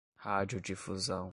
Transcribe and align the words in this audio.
radiodifusão 0.23 1.29